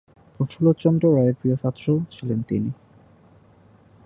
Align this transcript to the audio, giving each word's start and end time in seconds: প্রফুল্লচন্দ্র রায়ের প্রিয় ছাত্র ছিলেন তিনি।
প্রফুল্লচন্দ্র 0.35 1.05
রায়ের 1.15 1.35
প্রিয় 1.39 1.55
ছাত্র 1.55 1.85
ছিলেন 2.11 2.39
তিনি। 2.41 2.69